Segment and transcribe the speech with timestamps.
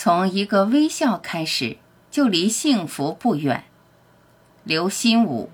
[0.00, 1.76] 从一个微笑开始，
[2.08, 3.64] 就离幸福不远。
[4.62, 5.50] 刘心武。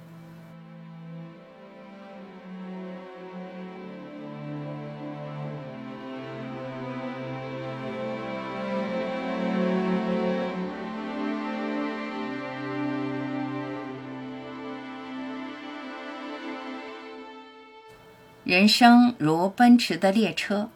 [18.44, 20.68] 人生如奔驰的列车。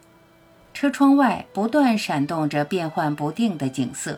[0.79, 4.17] 车窗外不断闪动着变幻不定的景色。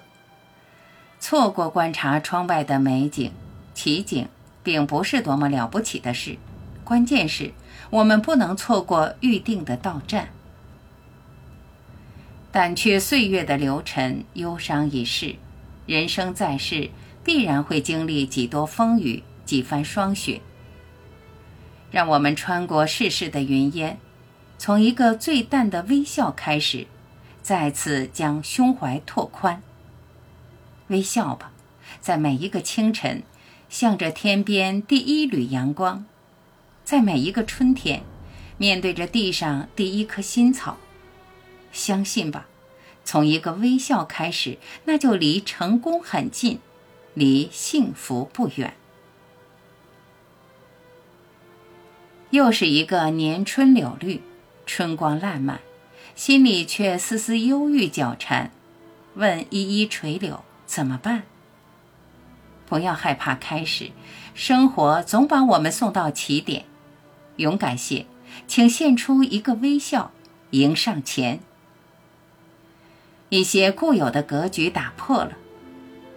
[1.20, 3.32] 错过观察窗外的美景、
[3.74, 4.28] 奇景，
[4.62, 6.38] 并不是多么了不起的事。
[6.84, 7.52] 关键是，
[7.90, 10.30] 我们不能错过预定的到站。
[12.54, 15.36] 掸去岁月的流尘，忧伤已逝。
[15.88, 16.92] 人生在世，
[17.24, 20.40] 必然会经历几多风雨，几番霜雪。
[21.90, 23.98] 让我们穿过世事的云烟。
[24.62, 26.86] 从一个最淡的微笑开始，
[27.42, 29.60] 再次将胸怀拓宽。
[30.90, 31.52] 微笑吧，
[32.00, 33.24] 在每一个清晨，
[33.70, 36.06] 向着天边第一缕阳光；
[36.84, 38.04] 在每一个春天，
[38.60, 40.78] 面对着地上第一棵新草。
[41.72, 42.46] 相信吧，
[43.04, 46.60] 从一个微笑开始，那就离成功很近，
[47.16, 48.76] 离幸福不远。
[52.30, 54.22] 又是一个年春柳绿。
[54.74, 55.60] 春光烂漫，
[56.16, 58.52] 心里却丝丝忧郁交缠。
[59.16, 61.24] 问依依垂柳怎么办？
[62.70, 63.92] 不要害怕开始，
[64.34, 66.64] 生活总把我们送到起点。
[67.36, 68.06] 勇敢些，
[68.48, 70.14] 请献出一个微笑，
[70.52, 71.42] 迎上前。
[73.28, 75.34] 一些固有的格局打破了，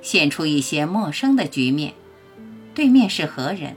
[0.01, 1.95] 现出一些陌生的局面。
[2.73, 3.75] 对面是何人？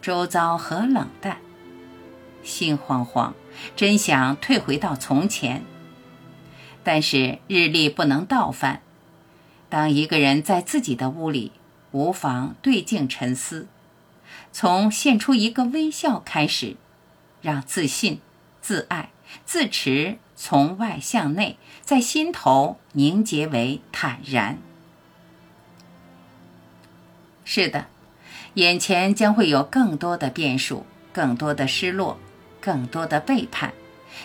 [0.00, 1.36] 周遭何冷淡？
[2.42, 3.34] 心慌慌，
[3.76, 5.64] 真想退回到从前。
[6.82, 8.82] 但是日历不能倒翻。
[9.68, 11.52] 当一个人在自己的屋里，
[11.90, 13.66] 无妨对镜沉思，
[14.52, 16.76] 从献出一个微笑开始，
[17.42, 18.20] 让自信、
[18.62, 19.10] 自爱、
[19.44, 24.58] 自持从外向内，在心头凝结为坦然。
[27.44, 27.86] 是的，
[28.54, 32.18] 眼前将会有更多的变数，更多的失落。
[32.68, 33.72] 更多的背叛，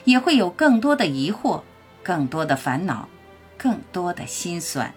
[0.04, 1.62] 也会有更多的疑惑，
[2.04, 3.08] 更多的烦恼，
[3.58, 4.94] 更多的心酸。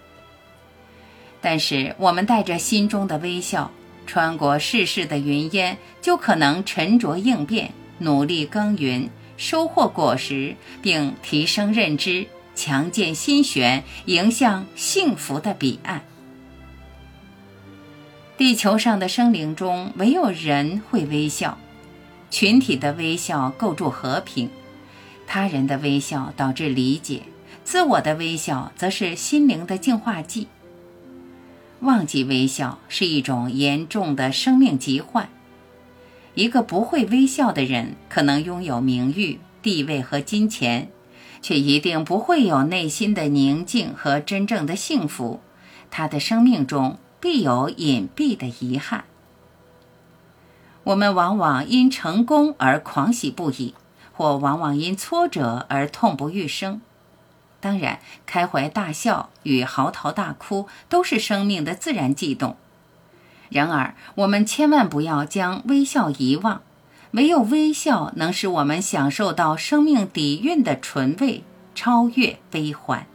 [1.39, 3.71] 但是，我们带着心中的微笑，
[4.05, 16.01] 穿过世事的云烟，就可能沉着应变，努力耕耘，收获果实，并提升认知，强健心弦，迎向幸福的彼岸。
[18.35, 21.57] 地球上的生灵中，唯有人会微笑。
[22.29, 24.49] 群体的微笑构筑和平，
[25.25, 27.23] 他人的微笑导致理解，
[27.63, 30.47] 自我的微笑则是心灵的净化剂。
[31.81, 35.29] 忘记微笑是一种严重的生命疾患。
[36.33, 40.89] 一个不会微笑的人，可能拥有名誉、地位和金钱，
[41.41, 45.39] 却一定不会有内心的宁静和真正的幸福。
[45.89, 49.05] 他的生命中必有隐蔽的遗憾。
[50.87, 53.73] 我们往往因成功而狂喜不已，
[54.13, 56.79] 或往往因挫折而痛不欲生。
[57.59, 62.55] 当然，开怀大笑与嚎啕大哭都是生命的自然悸动。
[63.49, 66.61] 然而，我们千万不要将微笑遗忘，
[67.11, 71.43] 唯有微笑能使我们享受到生命底蕴的纯味，
[71.75, 73.05] 超越悲欢。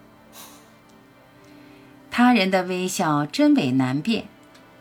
[2.11, 4.27] 他人的微笑真伪难辨，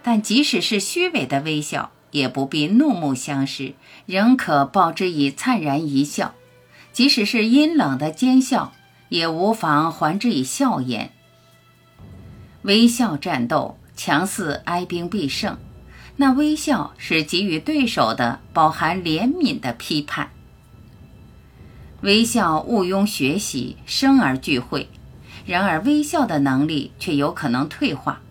[0.04, 1.92] 但即使是虚伪的微笑。
[2.12, 3.74] 也不必怒目相视，
[4.06, 6.34] 仍可报之以灿然一笑；
[6.94, 8.74] 即使是阴冷的奸笑，
[9.10, 11.12] 也无妨还之以笑颜。
[12.64, 15.58] 微笑战斗，强似哀兵必胜。
[16.18, 20.30] 那微笑是给予对手的饱含怜悯的批判。
[22.02, 24.88] 微笑毋庸学习，生而具会；
[25.46, 28.22] 然而微笑的能力却有可能退化。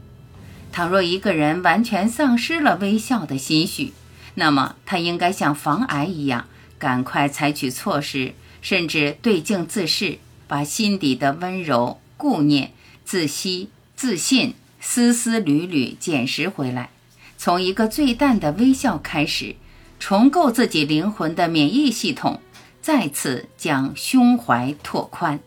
[0.73, 3.93] 倘若一个人完全丧失了微笑的心绪，
[4.35, 6.47] 那么他应该像防癌一样，
[6.79, 12.73] 赶快采取措施，甚至对镜自视，把心底的温柔、顾念、
[13.05, 16.91] 自惜、自信丝丝缕缕捡拾回来，
[17.37, 19.57] 从一个最淡的微笑开始，
[19.99, 22.41] 重构自己灵魂的免疫系统，
[22.81, 25.41] 再次将胸怀拓宽。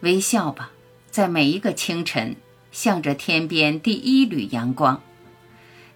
[0.00, 0.70] 微笑吧，
[1.10, 2.36] 在每一个清晨。
[2.74, 5.00] 向着天边第一缕阳光，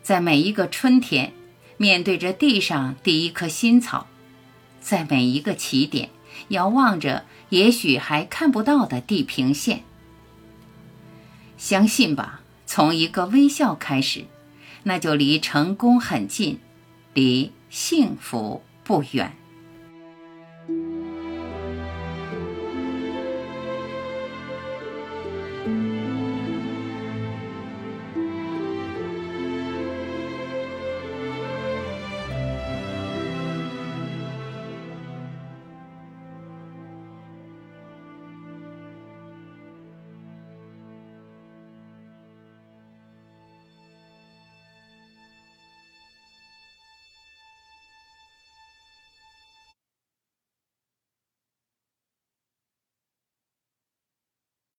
[0.00, 1.32] 在每一个春天，
[1.76, 4.06] 面对着地上第一棵新草，
[4.80, 6.08] 在每一个起点，
[6.50, 9.82] 遥望着也许还看不到的地平线。
[11.56, 14.26] 相信吧，从一个微笑开始，
[14.84, 16.60] 那就离成功很近，
[17.12, 19.36] 离幸福不远。